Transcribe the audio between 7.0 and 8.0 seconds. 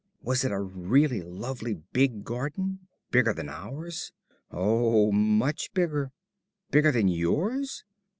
yours?"